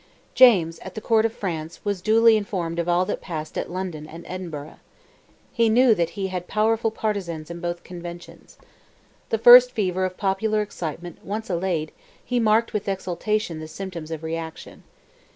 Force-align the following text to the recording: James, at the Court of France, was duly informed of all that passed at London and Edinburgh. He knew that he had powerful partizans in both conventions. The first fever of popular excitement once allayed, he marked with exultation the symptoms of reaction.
James, 0.33 0.79
at 0.79 0.95
the 0.95 0.99
Court 0.99 1.27
of 1.27 1.31
France, 1.31 1.85
was 1.85 2.01
duly 2.01 2.35
informed 2.35 2.79
of 2.79 2.89
all 2.89 3.05
that 3.05 3.21
passed 3.21 3.55
at 3.55 3.69
London 3.69 4.07
and 4.07 4.25
Edinburgh. 4.25 4.79
He 5.53 5.69
knew 5.69 5.93
that 5.93 6.11
he 6.17 6.25
had 6.29 6.47
powerful 6.47 6.89
partizans 6.89 7.51
in 7.51 7.59
both 7.59 7.83
conventions. 7.83 8.57
The 9.29 9.37
first 9.37 9.71
fever 9.73 10.03
of 10.03 10.17
popular 10.17 10.63
excitement 10.63 11.23
once 11.23 11.51
allayed, 11.51 11.91
he 12.25 12.39
marked 12.39 12.73
with 12.73 12.89
exultation 12.89 13.59
the 13.59 13.67
symptoms 13.67 14.09
of 14.09 14.23
reaction. 14.23 14.81